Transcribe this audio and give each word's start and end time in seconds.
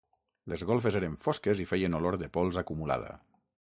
Les 0.53 0.63
golfes 0.69 0.95
eren 1.01 1.19
fosques 1.25 1.63
i 1.65 1.67
feien 1.73 1.99
olor 1.99 2.17
de 2.23 2.31
pols 2.39 2.59
acumulada. 2.63 3.13